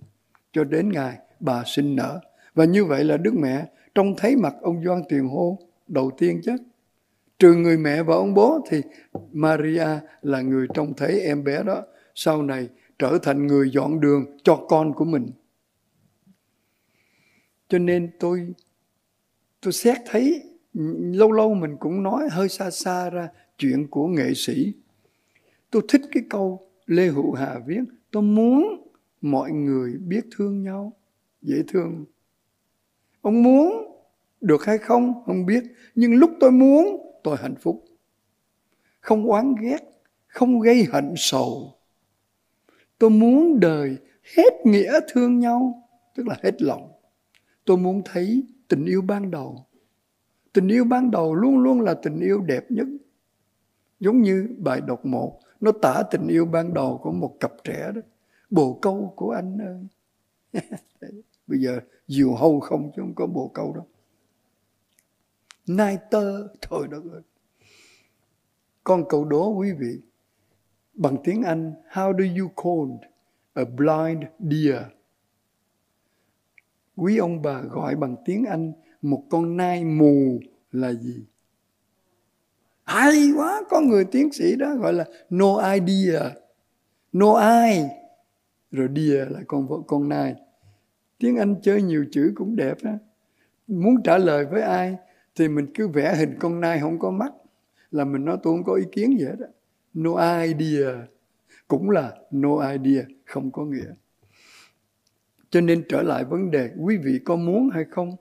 Cho 0.52 0.64
đến 0.64 0.90
ngày 0.90 1.18
bà 1.40 1.64
sinh 1.66 1.96
nở. 1.96 2.20
Và 2.54 2.66
như 2.66 2.86
vậy 2.86 3.04
là 3.04 3.18
đức 3.18 3.34
mẹ 3.36 3.66
trông 3.96 4.14
thấy 4.18 4.36
mặt 4.36 4.54
ông 4.62 4.84
Doan 4.86 5.02
Tiền 5.10 5.28
Hô 5.28 5.60
đầu 5.88 6.12
tiên 6.18 6.42
chứ. 6.44 6.52
Trừ 7.40 7.54
người 7.54 7.78
mẹ 7.78 8.04
và 8.04 8.16
ông 8.16 8.34
bố 8.34 8.60
thì 8.70 8.82
Maria 9.32 9.88
là 10.22 10.42
người 10.42 10.68
trông 10.74 10.94
thấy 10.98 11.22
em 11.22 11.44
bé 11.44 11.64
đó. 11.64 11.84
Sau 12.16 12.44
này 12.44 12.70
trở 13.00 13.18
thành 13.24 13.48
người 13.48 13.70
dọn 13.74 14.00
đường 14.00 14.26
cho 14.44 14.66
con 14.70 14.94
của 14.94 15.06
mình. 15.06 15.32
Cho 17.68 17.80
nên 17.80 18.12
tôi 18.20 18.54
tôi 19.62 19.74
xét 19.74 19.98
thấy, 20.06 20.44
lâu 21.14 21.32
lâu 21.32 21.54
mình 21.54 21.78
cũng 21.80 22.04
nói 22.04 22.30
hơi 22.32 22.50
xa 22.50 22.72
xa 22.72 23.10
ra 23.10 23.30
chuyện 23.58 23.88
của 23.88 24.08
nghệ 24.08 24.34
sĩ. 24.36 24.74
Tôi 25.72 25.82
thích 25.88 26.02
cái 26.12 26.24
câu 26.30 26.70
lê 26.86 27.08
hữu 27.08 27.34
hà 27.34 27.60
viết, 27.66 27.82
tôi 28.12 28.24
muốn 28.24 28.88
mọi 29.22 29.52
người 29.52 29.98
biết 29.98 30.22
thương 30.38 30.64
nhau. 30.64 30.94
Dễ 31.42 31.64
thương. 31.68 32.06
Ông 33.22 33.44
muốn 33.44 33.96
được 34.42 34.66
hay 34.66 34.78
không 34.78 35.24
không 35.26 35.46
biết, 35.46 35.64
nhưng 35.96 36.16
lúc 36.16 36.32
tôi 36.40 36.52
muốn, 36.52 37.12
tôi 37.24 37.38
hạnh 37.38 37.56
phúc. 37.62 37.86
Không 39.00 39.26
oán 39.26 39.56
ghét, 39.62 39.80
không 40.28 40.60
gây 40.60 40.84
hận 40.84 41.14
sầu 41.18 41.79
tôi 43.00 43.10
muốn 43.10 43.60
đời 43.60 43.98
hết 44.38 44.54
nghĩa 44.66 45.00
thương 45.14 45.40
nhau, 45.40 45.90
tức 46.16 46.28
là 46.28 46.36
hết 46.44 46.62
lòng. 46.62 46.92
Tôi 47.66 47.78
muốn 47.78 48.02
thấy 48.06 48.44
tình 48.68 48.86
yêu 48.86 49.02
ban 49.02 49.32
đầu. 49.32 49.66
Tình 50.54 50.68
yêu 50.68 50.84
ban 50.84 51.12
đầu 51.12 51.36
luôn 51.36 51.58
luôn 51.60 51.82
là 51.82 51.94
tình 51.94 52.20
yêu 52.20 52.42
đẹp 52.42 52.72
nhất. 52.72 52.88
Giống 54.00 54.22
như 54.22 54.50
bài 54.58 54.82
đọc 54.82 55.06
một, 55.06 55.40
nó 55.60 55.72
tả 55.72 56.04
tình 56.12 56.28
yêu 56.28 56.46
ban 56.46 56.74
đầu 56.74 57.00
của 57.04 57.12
một 57.12 57.38
cặp 57.40 57.52
trẻ 57.64 57.92
đó. 57.96 58.02
Bồ 58.50 58.80
câu 58.82 59.14
của 59.16 59.32
anh 59.32 59.58
ơi. 59.58 59.88
Bây 61.48 61.60
giờ 61.60 61.80
diều 62.08 62.34
hâu 62.34 62.60
không 62.60 62.92
chứ 62.96 63.02
không 63.02 63.16
có 63.16 63.28
bồ 63.28 63.52
câu 63.54 63.74
đâu. 63.74 63.88
Nai 65.68 65.98
tơ 66.12 66.48
thôi 66.62 66.88
đó 66.92 66.98
ơi. 67.12 67.22
Con 68.84 69.04
cầu 69.10 69.26
đố 69.26 69.50
quý 69.50 69.72
vị 69.80 70.02
bằng 71.00 71.18
tiếng 71.24 71.44
Anh, 71.44 71.74
how 71.92 72.14
do 72.18 72.42
you 72.42 72.50
call 72.64 73.10
a 73.54 73.64
blind 73.66 74.24
deer? 74.40 74.82
Quý 76.96 77.18
ông 77.18 77.42
bà 77.42 77.62
gọi 77.62 77.96
bằng 77.96 78.16
tiếng 78.26 78.46
Anh, 78.46 78.72
một 79.02 79.24
con 79.30 79.58
nai 79.58 79.86
mù 79.86 80.40
là 80.72 80.94
gì? 80.94 81.26
Hay 82.84 83.32
quá, 83.38 83.62
có 83.70 83.82
người 83.82 84.06
tiến 84.06 84.32
sĩ 84.32 84.56
đó 84.56 84.76
gọi 84.76 84.94
là 84.94 85.06
no 85.30 85.74
idea 85.74 86.32
no 87.14 87.34
ai 87.34 87.90
rồi 88.72 88.88
deer 88.96 89.32
là 89.32 89.40
con 89.48 89.68
vợ, 89.68 89.78
con 89.88 90.10
nai. 90.10 90.36
Tiếng 91.18 91.38
Anh 91.38 91.56
chơi 91.62 91.82
nhiều 91.82 92.06
chữ 92.12 92.34
cũng 92.36 92.56
đẹp 92.56 92.78
á. 92.84 92.98
Muốn 93.68 94.04
trả 94.04 94.18
lời 94.18 94.46
với 94.46 94.62
ai 94.62 94.98
thì 95.36 95.48
mình 95.48 95.68
cứ 95.74 95.88
vẽ 95.88 96.16
hình 96.16 96.36
con 96.40 96.62
nai 96.62 96.80
không 96.80 97.00
có 97.00 97.12
mắt, 97.12 97.34
là 97.92 98.06
mình 98.06 98.26
nói 98.26 98.38
tôi 98.44 98.54
không 98.54 98.64
có 98.64 98.74
ý 98.74 98.84
kiến 98.92 99.20
gì 99.20 99.26
hết 99.26 99.36
á 99.40 99.48
no 99.94 100.42
idea. 100.42 101.08
Cũng 101.68 101.90
là 101.90 102.16
no 102.32 102.72
idea, 102.72 103.04
không 103.26 103.52
có 103.52 103.66
nghĩa. 103.66 103.94
Cho 105.50 105.62
nên 105.62 105.84
trở 105.90 106.02
lại 106.02 106.26
vấn 106.26 106.52
đề, 106.52 106.72
quý 106.78 106.98
vị 106.98 107.20
có 107.26 107.36
muốn 107.36 107.70
hay 107.70 107.86
không? 107.92 108.16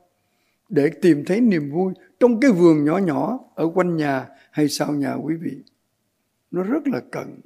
Để 0.68 0.90
tìm 1.02 1.24
thấy 1.26 1.40
niềm 1.40 1.70
vui 1.70 1.94
trong 2.20 2.40
cái 2.40 2.50
vườn 2.50 2.84
nhỏ 2.84 2.98
nhỏ 2.98 3.38
ở 3.54 3.70
quanh 3.74 3.96
nhà 3.96 4.28
hay 4.50 4.68
sau 4.68 4.92
nhà 4.92 5.14
quý 5.14 5.34
vị. 5.34 5.62
Nó 6.50 6.62
rất 6.62 6.86
là 6.86 7.00
cần. 7.10 7.40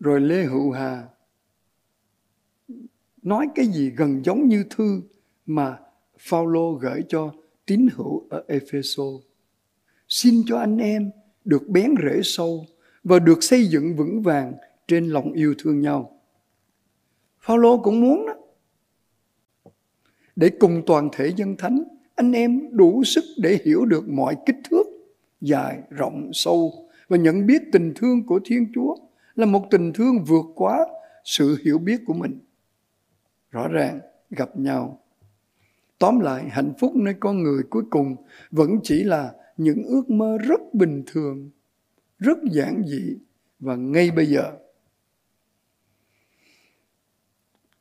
Rồi 0.00 0.20
lê 0.20 0.44
hữu 0.44 0.72
hà 0.72 1.08
nói 3.22 3.48
cái 3.54 3.66
gì 3.66 3.90
gần 3.90 4.24
giống 4.24 4.48
như 4.48 4.64
thư 4.70 5.02
mà 5.46 5.78
Phaolô 6.18 6.72
gửi 6.72 7.04
cho 7.08 7.32
tín 7.66 7.88
hữu 7.94 8.26
ở 8.30 8.44
Epheso. 8.48 9.02
Xin 10.08 10.42
cho 10.46 10.58
anh 10.58 10.78
em 10.78 11.10
được 11.44 11.68
bén 11.68 11.94
rễ 12.02 12.20
sâu 12.22 12.66
và 13.04 13.18
được 13.18 13.42
xây 13.42 13.66
dựng 13.66 13.96
vững 13.96 14.22
vàng 14.22 14.54
trên 14.88 15.08
lòng 15.08 15.32
yêu 15.32 15.54
thương 15.58 15.80
nhau. 15.80 16.20
Phaolô 17.40 17.78
cũng 17.82 18.00
muốn 18.00 18.26
đó. 18.26 18.34
Để 20.36 20.50
cùng 20.60 20.82
toàn 20.86 21.08
thể 21.12 21.32
dân 21.36 21.56
thánh, 21.56 21.82
anh 22.14 22.32
em 22.32 22.76
đủ 22.76 23.04
sức 23.04 23.24
để 23.38 23.58
hiểu 23.64 23.84
được 23.84 24.08
mọi 24.08 24.36
kích 24.46 24.56
thước, 24.70 24.86
dài, 25.40 25.78
rộng, 25.90 26.30
sâu 26.32 26.88
và 27.08 27.16
nhận 27.16 27.46
biết 27.46 27.62
tình 27.72 27.92
thương 27.96 28.26
của 28.26 28.40
Thiên 28.44 28.66
Chúa 28.74 28.96
là 29.34 29.46
một 29.46 29.66
tình 29.70 29.92
thương 29.92 30.24
vượt 30.24 30.46
quá 30.54 30.86
sự 31.24 31.56
hiểu 31.64 31.78
biết 31.78 32.00
của 32.06 32.14
mình. 32.14 32.38
Rõ 33.50 33.68
ràng 33.68 34.00
gặp 34.30 34.56
nhau 34.56 35.00
Tóm 35.98 36.20
lại, 36.20 36.48
hạnh 36.48 36.72
phúc 36.78 36.96
nơi 36.96 37.14
con 37.20 37.42
người 37.42 37.62
cuối 37.70 37.84
cùng 37.90 38.16
vẫn 38.50 38.70
chỉ 38.82 39.04
là 39.04 39.34
những 39.56 39.82
ước 39.82 40.10
mơ 40.10 40.38
rất 40.38 40.60
bình 40.72 41.02
thường, 41.06 41.50
rất 42.18 42.38
giản 42.52 42.82
dị 42.86 43.18
và 43.58 43.76
ngay 43.76 44.10
bây 44.10 44.26
giờ. 44.26 44.52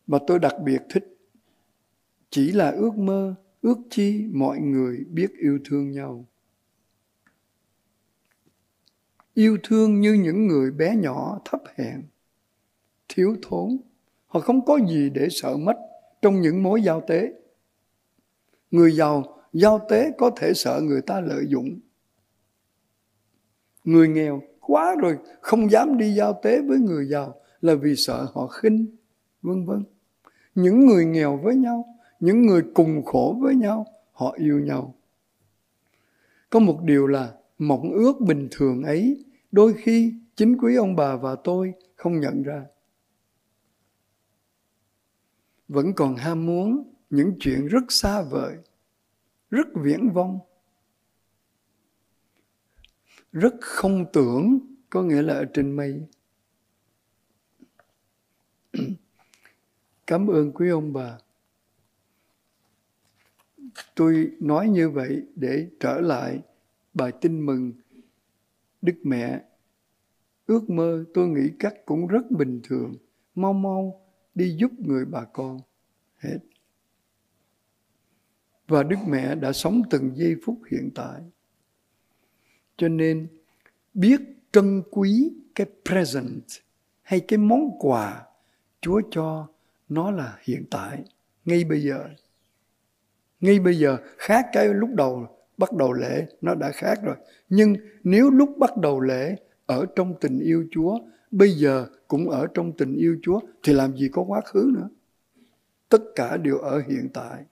Mà 0.07 0.17
tôi 0.27 0.39
đặc 0.39 0.53
biệt 0.63 0.81
thích 0.89 1.15
chỉ 2.29 2.51
là 2.51 2.72
ước 2.72 2.98
mơ 2.98 3.36
ước 3.62 3.77
chi 3.89 4.25
mọi 4.34 4.60
người 4.60 5.05
biết 5.10 5.27
yêu 5.38 5.60
thương 5.65 5.91
nhau 5.91 6.25
yêu 9.34 9.57
thương 9.63 10.00
như 10.00 10.13
những 10.13 10.48
người 10.48 10.72
bé 10.72 10.95
nhỏ 10.95 11.41
thấp 11.45 11.62
hèn 11.75 12.03
thiếu 13.10 13.36
thốn 13.41 13.77
họ 14.27 14.39
không 14.39 14.65
có 14.65 14.79
gì 14.89 15.10
để 15.10 15.27
sợ 15.31 15.57
mất 15.57 15.75
trong 16.22 16.41
những 16.41 16.63
mối 16.63 16.81
giao 16.81 17.01
tế 17.07 17.34
người 18.75 18.91
giàu, 18.91 19.24
giao 19.53 19.86
tế 19.89 20.12
có 20.17 20.32
thể 20.36 20.53
sợ 20.53 20.82
người 20.84 21.01
ta 21.01 21.22
lợi 21.22 21.46
dụng. 21.48 21.79
Người 23.84 24.08
nghèo, 24.08 24.41
quá 24.60 24.96
rồi, 25.01 25.17
không 25.41 25.72
dám 25.72 25.98
đi 25.98 26.13
giao 26.13 26.39
tế 26.44 26.62
với 26.62 26.77
người 26.77 27.05
giàu 27.05 27.36
là 27.62 27.75
vì 27.75 27.96
sợ 27.96 28.27
họ 28.34 28.48
khinh, 28.48 28.86
vân 29.41 29.65
vân. 29.65 29.84
Những 30.55 30.86
người 30.86 31.05
nghèo 31.05 31.38
với 31.38 31.55
nhau, 31.55 31.96
những 32.20 32.46
người 32.46 32.63
cùng 32.74 33.05
khổ 33.05 33.38
với 33.41 33.55
nhau, 33.55 33.86
họ 34.12 34.36
yêu 34.38 34.60
nhau. 34.60 34.96
Có 36.50 36.60
một 36.60 36.82
điều 36.84 37.08
là 37.08 37.34
mộng 37.58 37.91
ước 37.91 38.22
bình 38.22 38.48
thường 38.51 38.84
ấy, 38.84 39.25
đôi 39.51 39.74
khi 39.74 40.13
chính 40.36 40.58
quý 40.58 40.75
ông 40.75 40.96
bà 40.96 41.15
và 41.15 41.36
tôi 41.36 41.74
không 41.96 42.20
nhận 42.20 42.44
ra. 42.44 42.65
Vẫn 45.67 45.94
còn 45.94 46.15
ham 46.15 46.46
muốn 46.46 46.94
những 47.09 47.35
chuyện 47.39 47.67
rất 47.67 47.83
xa 47.89 48.21
vời, 48.21 48.57
rất 49.51 49.67
viễn 49.75 50.09
vông, 50.13 50.39
rất 53.31 53.53
không 53.62 54.05
tưởng, 54.13 54.59
có 54.89 55.03
nghĩa 55.03 55.21
là 55.21 55.33
ở 55.33 55.45
trên 55.53 55.75
mây. 55.75 56.01
Cảm 60.07 60.27
ơn 60.27 60.51
quý 60.51 60.69
ông 60.69 60.93
bà. 60.93 61.17
Tôi 63.95 64.31
nói 64.39 64.69
như 64.69 64.89
vậy 64.89 65.25
để 65.35 65.69
trở 65.79 66.00
lại 66.00 66.41
bài 66.93 67.12
tin 67.21 67.45
mừng 67.45 67.74
đức 68.81 68.95
mẹ. 69.03 69.43
Ước 70.45 70.69
mơ 70.69 71.05
tôi 71.13 71.27
nghĩ 71.27 71.51
cách 71.59 71.74
cũng 71.85 72.07
rất 72.07 72.31
bình 72.31 72.62
thường, 72.63 72.95
mau 73.35 73.53
mau 73.53 74.01
đi 74.35 74.55
giúp 74.59 74.71
người 74.77 75.05
bà 75.05 75.25
con. 75.33 75.59
Hết 76.17 76.39
và 78.67 78.84
đức 78.84 78.98
mẹ 79.07 79.36
đã 79.36 79.53
sống 79.53 79.81
từng 79.89 80.12
giây 80.15 80.36
phút 80.45 80.60
hiện 80.72 80.89
tại. 80.95 81.22
Cho 82.77 82.88
nên, 82.88 83.27
biết 83.93 84.22
trân 84.51 84.84
quý 84.91 85.34
cái 85.55 85.67
present 85.86 86.43
hay 87.01 87.19
cái 87.19 87.38
món 87.38 87.79
quà 87.79 88.25
chúa 88.81 89.01
cho 89.12 89.48
nó 89.89 90.12
là 90.12 90.38
hiện 90.41 90.65
tại, 90.72 91.03
ngay 91.45 91.63
bây 91.63 91.81
giờ. 91.81 92.05
Ngay 93.39 93.60
bây 93.60 93.79
giờ, 93.79 93.98
khác 94.17 94.45
cái 94.53 94.67
lúc 94.67 94.89
đầu 94.93 95.27
bắt 95.57 95.74
đầu 95.74 95.93
lễ, 95.93 96.25
nó 96.41 96.55
đã 96.55 96.72
khác 96.72 97.00
rồi. 97.03 97.15
Nhưng 97.50 97.75
nếu 98.03 98.29
lúc 98.29 98.57
bắt 98.57 98.77
đầu 98.77 99.00
lễ 99.00 99.36
ở 99.65 99.86
trong 99.95 100.13
tình 100.22 100.39
yêu 100.39 100.67
chúa, 100.72 101.00
bây 101.31 101.51
giờ 101.51 101.88
cũng 102.07 102.29
ở 102.29 102.48
trong 102.53 102.72
tình 102.77 102.95
yêu 102.95 103.17
chúa, 103.22 103.39
thì 103.63 103.74
làm 103.74 103.98
gì 103.98 104.10
có 104.12 104.24
quá 104.24 104.41
khứ 104.45 104.72
nữa? 104.75 104.89
Tất 105.89 106.01
cả 106.15 106.38
đều 106.38 106.57
ở 106.57 106.81
hiện 106.88 107.10
tại 107.13 107.43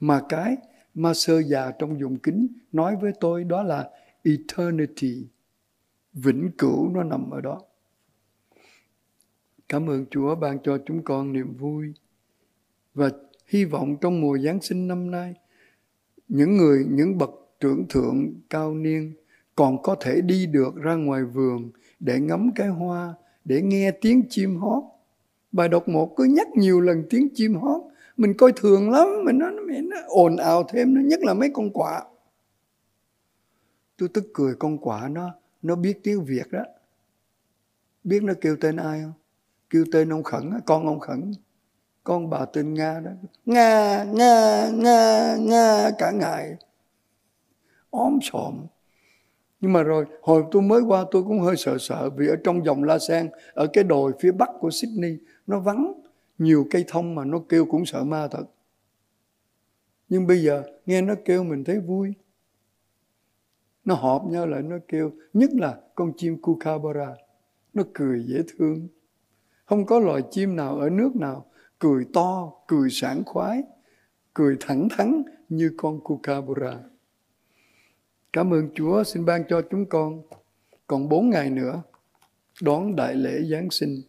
mà 0.00 0.22
cái 0.28 0.56
mà 0.94 1.14
sơ 1.14 1.42
già 1.42 1.70
trong 1.78 2.00
dụng 2.00 2.18
kính 2.18 2.48
nói 2.72 2.96
với 2.96 3.12
tôi 3.20 3.44
đó 3.44 3.62
là 3.62 3.90
eternity. 4.22 5.26
Vĩnh 6.12 6.50
cửu 6.58 6.88
nó 6.88 7.02
nằm 7.02 7.30
ở 7.30 7.40
đó. 7.40 7.62
Cảm 9.68 9.90
ơn 9.90 10.06
chúa 10.10 10.34
ban 10.34 10.58
cho 10.62 10.78
chúng 10.86 11.02
con 11.02 11.32
niềm 11.32 11.54
vui 11.56 11.92
và 12.94 13.10
hy 13.46 13.64
vọng 13.64 13.96
trong 14.00 14.20
mùa 14.20 14.38
giáng 14.38 14.60
sinh 14.60 14.88
năm 14.88 15.10
nay, 15.10 15.34
những 16.28 16.56
người, 16.56 16.86
những 16.88 17.18
bậc 17.18 17.30
trưởng 17.60 17.88
thượng 17.88 18.34
cao 18.50 18.74
niên 18.74 19.14
còn 19.54 19.82
có 19.82 19.96
thể 20.00 20.20
đi 20.20 20.46
được 20.46 20.76
ra 20.76 20.94
ngoài 20.94 21.24
vườn 21.24 21.70
để 22.00 22.20
ngắm 22.20 22.50
cái 22.54 22.68
hoa, 22.68 23.14
để 23.44 23.62
nghe 23.62 23.90
tiếng 23.90 24.22
chim 24.28 24.56
hót. 24.56 24.82
Bài 25.52 25.68
đọc 25.68 25.88
một 25.88 26.14
cứ 26.16 26.24
nhắc 26.24 26.48
nhiều 26.56 26.80
lần 26.80 27.04
tiếng 27.10 27.28
chim 27.34 27.54
hót 27.54 27.82
mình 28.16 28.34
coi 28.38 28.52
thường 28.56 28.90
lắm, 28.90 29.06
mình 29.24 29.38
nói, 29.38 29.52
mẹ 29.66 29.80
nó 29.80 29.96
ồn 30.06 30.36
ào 30.36 30.64
thêm 30.68 30.94
nữa, 30.94 31.00
nhất 31.04 31.20
là 31.22 31.34
mấy 31.34 31.50
con 31.54 31.70
quạ. 31.70 32.02
Tôi 33.96 34.08
tức 34.14 34.24
cười, 34.34 34.54
con 34.54 34.78
quạ 34.78 35.08
nó 35.08 35.34
nó 35.62 35.76
biết 35.76 36.00
tiếng 36.02 36.24
việt 36.24 36.52
đó. 36.52 36.64
Biết 38.04 38.22
nó 38.22 38.32
kêu 38.40 38.56
tên 38.60 38.76
ai 38.76 39.02
không? 39.02 39.12
Kêu 39.70 39.84
tên 39.92 40.12
ông 40.12 40.22
khẩn 40.22 40.50
con 40.66 40.86
ông 40.86 41.00
khẩn. 41.00 41.32
Con 42.04 42.30
bà 42.30 42.44
tên 42.44 42.74
nga 42.74 43.00
đó. 43.00 43.10
Nga 43.44 44.04
nga 44.04 44.68
nga 44.74 45.36
nga, 45.36 45.90
cả 45.98 46.10
ngày 46.10 46.56
óm 47.90 48.18
sòm. 48.22 48.66
Nhưng 49.60 49.72
mà 49.72 49.82
rồi, 49.82 50.04
hồi 50.22 50.44
tôi 50.50 50.62
mới 50.62 50.82
qua 50.82 51.04
tôi 51.10 51.22
cũng 51.22 51.40
hơi 51.40 51.56
sợ 51.56 51.76
sợ 51.80 52.10
vì 52.10 52.28
ở 52.28 52.36
trong 52.44 52.64
dòng 52.64 52.84
La 52.84 52.98
Sen, 52.98 53.30
ở 53.54 53.66
cái 53.72 53.84
đồi 53.84 54.12
phía 54.20 54.32
bắc 54.32 54.50
của 54.60 54.70
Sydney, 54.70 55.16
nó 55.46 55.60
vắng 55.60 55.92
nhiều 56.38 56.66
cây 56.70 56.84
thông 56.88 57.14
mà 57.14 57.24
nó 57.24 57.38
kêu 57.48 57.66
cũng 57.66 57.86
sợ 57.86 58.04
ma 58.04 58.28
thật. 58.28 58.44
Nhưng 60.08 60.26
bây 60.26 60.42
giờ 60.42 60.62
nghe 60.86 61.02
nó 61.02 61.14
kêu 61.24 61.44
mình 61.44 61.64
thấy 61.64 61.80
vui. 61.80 62.14
Nó 63.84 63.94
họp 63.94 64.24
nhau 64.24 64.46
lại 64.46 64.62
nó 64.62 64.76
kêu, 64.88 65.12
nhất 65.32 65.50
là 65.52 65.80
con 65.94 66.12
chim 66.16 66.42
kookaburra 66.42 67.14
nó 67.74 67.82
cười 67.94 68.24
dễ 68.26 68.42
thương. 68.48 68.88
Không 69.64 69.86
có 69.86 69.98
loài 69.98 70.22
chim 70.30 70.56
nào 70.56 70.78
ở 70.78 70.90
nước 70.90 71.16
nào 71.16 71.46
cười 71.78 72.06
to, 72.14 72.52
cười 72.66 72.90
sảng 72.90 73.22
khoái, 73.24 73.62
cười 74.34 74.56
thẳng 74.60 74.88
thắn 74.90 75.22
như 75.48 75.72
con 75.76 76.00
kookaburra 76.04 76.78
cảm 78.36 78.54
ơn 78.54 78.68
chúa, 78.74 79.04
xin 79.04 79.24
ban 79.24 79.44
cho 79.48 79.62
chúng 79.70 79.86
con. 79.86 80.22
Còn 80.86 81.08
bốn 81.08 81.30
ngày 81.30 81.50
nữa, 81.50 81.82
đón 82.62 82.96
đại 82.96 83.14
lễ 83.14 83.42
giáng 83.50 83.70
sinh 83.70 84.02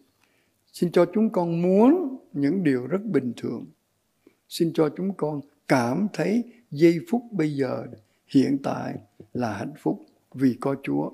xin 0.79 0.91
cho 0.91 1.05
chúng 1.13 1.29
con 1.29 1.61
muốn 1.61 2.17
những 2.33 2.63
điều 2.63 2.87
rất 2.87 3.03
bình 3.03 3.33
thường. 3.37 3.65
Xin 4.49 4.73
cho 4.73 4.89
chúng 4.97 5.13
con 5.17 5.41
cảm 5.67 6.07
thấy 6.13 6.43
giây 6.71 6.99
phút 7.09 7.21
bây 7.31 7.55
giờ 7.55 7.85
hiện 8.27 8.57
tại 8.63 8.95
là 9.33 9.53
hạnh 9.53 9.73
phúc 9.79 10.05
vì 10.33 10.57
có 10.61 10.75
chúa. 10.83 11.11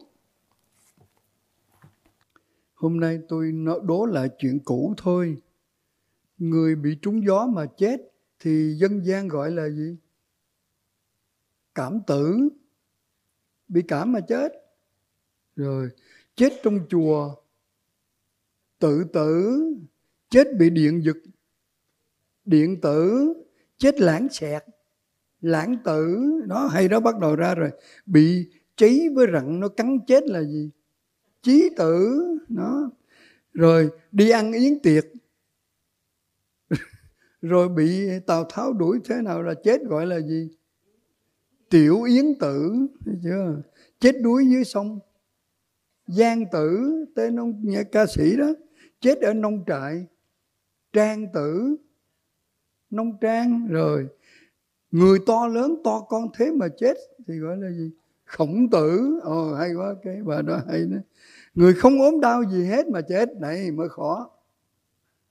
Hôm 2.74 3.00
nay 3.00 3.20
tôi 3.28 3.52
nói 3.52 3.80
đố 3.84 4.06
lại 4.06 4.30
chuyện 4.38 4.60
cũ 4.66 4.94
thôi. 4.98 5.38
Người 6.38 6.76
bị 6.76 6.98
trúng 7.02 7.26
gió 7.26 7.48
mà 7.48 7.66
chết 7.78 7.98
thì 8.40 8.74
dân 8.74 9.06
gian 9.06 9.28
gọi 9.28 9.52
là 9.52 9.70
gì? 9.70 9.98
Cảm 11.76 12.00
tử. 12.08 12.50
Bị 13.68 13.82
cảm 13.88 14.12
mà 14.12 14.20
chết. 14.20 14.50
Rồi, 15.56 15.90
chết 16.36 16.54
trong 16.64 16.80
chùa 16.90 17.36
tự 18.84 19.04
tử, 19.14 19.64
chết 20.30 20.48
bị 20.58 20.70
điện 20.70 21.04
giật. 21.04 21.18
Điện 22.46 22.82
tử, 22.82 23.34
chết 23.78 24.02
lãng 24.02 24.28
xẹt. 24.32 24.64
Lãng 25.42 25.78
tử, 25.84 26.24
nó 26.48 26.68
hay 26.68 26.88
đó 26.88 27.00
bắt 27.00 27.20
đầu 27.20 27.36
ra 27.36 27.56
rồi. 27.56 27.70
Bị 28.06 28.50
trí 28.78 29.10
với 29.16 29.28
rặng 29.34 29.60
nó 29.60 29.68
cắn 29.68 30.00
chết 30.08 30.24
là 30.24 30.44
gì? 30.44 30.70
Trí 31.42 31.70
tử, 31.78 32.24
nó. 32.50 32.92
Rồi 33.54 33.90
đi 34.12 34.30
ăn 34.30 34.52
yến 34.52 34.80
tiệc. 34.80 35.06
Rồi 37.42 37.70
bị 37.70 38.10
tào 38.28 38.46
tháo 38.50 38.74
đuổi 38.74 39.00
thế 39.06 39.16
nào 39.22 39.44
là 39.44 39.54
chết 39.64 39.82
gọi 39.82 40.08
là 40.08 40.20
gì? 40.20 40.50
Tiểu 41.70 42.04
yến 42.04 42.26
tử 42.40 42.88
chưa? 43.24 43.62
Chết 44.00 44.22
đuối 44.22 44.46
dưới 44.48 44.64
sông. 44.64 45.00
Giang 46.08 46.44
tử 46.52 46.94
tên 47.16 47.40
ông 47.40 47.62
nhà 47.64 47.84
ca 47.92 48.06
sĩ 48.06 48.36
đó 48.38 48.54
chết 49.04 49.22
ở 49.22 49.34
nông 49.34 49.64
trại 49.68 50.06
trang 50.94 51.28
tử 51.34 51.76
nông 52.90 53.18
trang 53.22 53.68
rồi. 53.68 54.08
Người 54.92 55.20
to 55.26 55.48
lớn 55.48 55.76
to 55.84 56.00
con 56.10 56.28
thế 56.38 56.52
mà 56.52 56.68
chết 56.78 56.98
thì 57.28 57.38
gọi 57.38 57.58
là 57.58 57.72
gì? 57.72 57.92
Khổng 58.26 58.70
tử. 58.70 59.20
Ồ 59.24 59.54
hay 59.54 59.74
quá 59.74 59.96
cái 60.04 60.18
bà 60.26 60.42
đó 60.42 60.62
hay 60.68 60.86
đó. 60.92 60.98
Người 61.54 61.74
không 61.74 62.02
ốm 62.02 62.20
đau 62.20 62.44
gì 62.44 62.66
hết 62.66 62.88
mà 62.88 63.02
chết 63.02 63.30
này 63.42 63.72
mới 63.72 63.90
khó. 63.90 64.30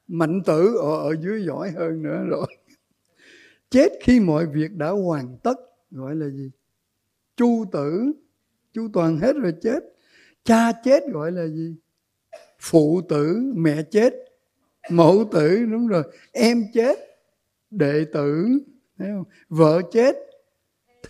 Mạnh 0.08 0.42
tử 0.46 0.76
ở, 0.76 1.08
ở 1.08 1.16
dưới 1.20 1.44
giỏi 1.46 1.70
hơn 1.70 2.02
nữa 2.02 2.24
rồi. 2.28 2.46
Chết 3.70 3.92
khi 4.00 4.20
mọi 4.20 4.46
việc 4.46 4.72
đã 4.72 4.90
hoàn 4.90 5.38
tất 5.42 5.58
gọi 5.90 6.16
là 6.16 6.28
gì? 6.28 6.50
Chu 7.36 7.64
tử. 7.72 8.12
Chu 8.72 8.88
toàn 8.92 9.18
hết 9.18 9.36
rồi 9.36 9.54
chết. 9.62 9.80
Cha 10.44 10.72
chết 10.84 11.02
gọi 11.12 11.32
là 11.32 11.46
gì? 11.46 11.76
Phụ 12.62 13.02
tử, 13.08 13.52
mẹ 13.54 13.82
chết, 13.90 14.14
mẫu 14.90 15.28
tử, 15.32 15.66
đúng 15.70 15.86
rồi. 15.86 16.02
Em 16.32 16.64
chết, 16.74 16.98
đệ 17.70 18.04
tử, 18.12 18.58
thấy 18.98 19.08
không? 19.08 19.24
vợ 19.48 19.82
chết, 19.92 20.16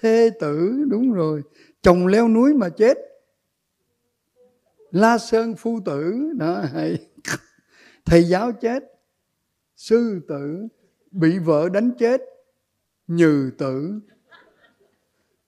thê 0.00 0.30
tử, 0.40 0.84
đúng 0.88 1.12
rồi. 1.12 1.42
Chồng 1.82 2.06
leo 2.06 2.28
núi 2.28 2.54
mà 2.54 2.68
chết, 2.68 2.98
la 4.90 5.18
sơn 5.18 5.54
phu 5.58 5.80
tử, 5.84 6.32
đó, 6.36 6.64
hay. 6.72 7.06
Thầy 8.04 8.22
giáo 8.22 8.52
chết, 8.52 8.84
sư 9.76 10.20
tử, 10.28 10.68
bị 11.10 11.38
vợ 11.38 11.68
đánh 11.68 11.90
chết, 11.98 12.22
nhừ 13.06 13.50
tử. 13.58 14.00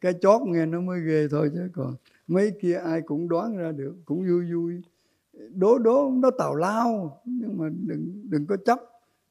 Cái 0.00 0.14
chót 0.20 0.42
nghe 0.42 0.66
nó 0.66 0.80
mới 0.80 1.00
ghê 1.00 1.28
thôi 1.30 1.50
chứ 1.54 1.68
còn 1.74 1.96
mấy 2.26 2.52
kia 2.60 2.74
ai 2.74 3.02
cũng 3.02 3.28
đoán 3.28 3.56
ra 3.56 3.72
được, 3.72 3.94
cũng 4.04 4.18
vui 4.28 4.52
vui 4.52 4.82
đố 5.54 5.78
đố 5.78 6.10
nó 6.14 6.30
tào 6.38 6.54
lao 6.54 7.20
nhưng 7.24 7.58
mà 7.58 7.64
đừng 7.86 8.22
đừng 8.30 8.46
có 8.46 8.56
chấp 8.66 8.78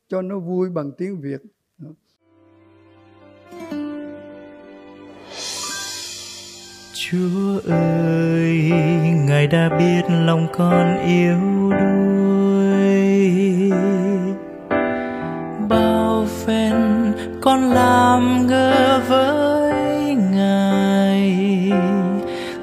cho 0.07 0.21
nó 0.21 0.39
vui 0.39 0.69
bằng 0.69 0.91
tiếng 0.97 1.21
việt 1.21 1.41
Chúa 6.93 7.59
ơi, 7.71 8.71
Ngài 9.27 9.47
đã 9.47 9.77
biết 9.79 10.01
lòng 10.09 10.47
con 10.53 10.97
yếu 11.05 11.71
đuối. 11.71 13.01
Bao 15.69 16.25
phen 16.25 16.73
con 17.41 17.71
làm 17.71 18.47
ngơ 18.47 19.01
với 19.07 20.15
Ngài 20.15 21.71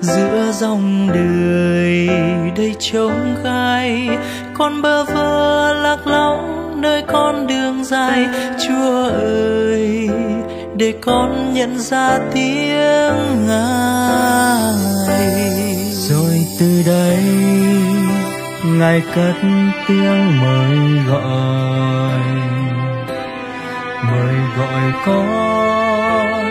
giữa 0.01 0.53
dòng 0.53 1.09
đời 1.15 2.09
đây 2.57 2.75
trông 2.79 3.30
con 4.61 4.83
bơ 4.83 5.05
vơ 5.05 5.73
lạc 5.73 6.07
lõng 6.07 6.81
nơi 6.81 7.03
con 7.03 7.47
đường 7.47 7.85
dài. 7.85 8.27
Chúa 8.67 9.09
ơi, 9.09 10.09
để 10.77 10.95
con 11.01 11.55
nhận 11.55 11.79
ra 11.79 12.19
tiếng 12.33 13.47
ngài. 13.47 14.75
Rồi 15.93 16.47
từ 16.61 16.83
đây, 16.87 17.25
ngài 18.65 19.03
cất 19.15 19.35
tiếng 19.89 20.41
mời 20.41 21.05
gọi. 21.09 22.21
Mời 24.11 24.35
gọi 24.59 24.93
con 25.07 26.47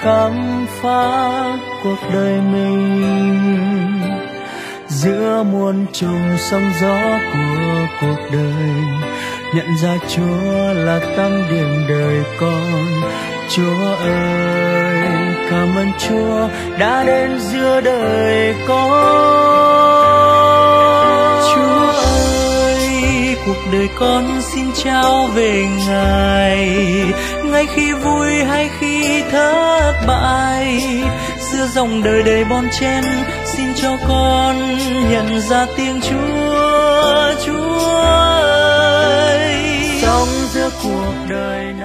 khám 0.00 0.66
phá 0.82 1.42
cuộc 1.82 1.98
đời 2.12 2.40
mình 2.52 3.63
giữa 5.04 5.42
muôn 5.52 5.86
trùng 5.92 6.36
sóng 6.38 6.70
gió 6.80 7.18
của 7.32 7.86
cuộc 8.00 8.16
đời. 8.32 8.72
Nhận 9.54 9.66
ra 9.82 9.98
chúa 10.08 10.72
là 10.74 11.00
tăng 11.16 11.44
điểm 11.50 11.84
đời 11.88 12.22
con. 12.40 13.02
Chúa 13.48 13.94
ơi, 13.98 14.94
cảm 15.50 15.76
ơn 15.76 15.92
chúa 16.08 16.48
đã 16.78 17.04
đến 17.04 17.38
giữa 17.40 17.80
đời 17.80 18.54
con. 18.68 18.90
Chúa 21.54 21.92
ơi, 21.92 23.36
cuộc 23.46 23.72
đời 23.72 23.88
con 23.98 24.40
xin 24.54 24.64
trao 24.84 25.26
về 25.34 25.66
ngài. 25.86 26.80
Ngay 27.44 27.66
khi 27.74 27.92
vui 27.92 28.44
hay 28.44 28.70
khi 28.80 29.22
thất 29.32 29.92
bại, 30.06 30.80
giữa 31.52 31.66
dòng 31.66 32.02
đời 32.02 32.22
đầy 32.22 32.44
bon 32.44 32.68
chen 32.80 33.04
xin 33.56 33.74
cho 33.82 33.96
con 34.08 34.56
nhận 35.10 35.40
ra 35.40 35.66
tiếng 35.76 36.00
chúa 36.00 37.34
chúa 37.46 37.96
ơi. 37.96 39.54
Sống 40.02 40.28
giữa 40.52 40.70
cuộc 40.82 41.14
đời 41.28 41.72
này 41.72 41.83